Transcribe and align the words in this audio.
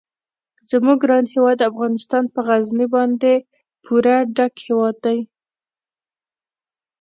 زموږ 0.69 0.97
ګران 1.03 1.25
هیواد 1.33 1.59
افغانستان 1.69 2.23
په 2.33 2.39
غزني 2.47 2.87
باندې 2.95 3.33
پوره 3.83 4.17
ډک 4.37 4.53
هیواد 4.67 4.95
دی. 5.05 5.19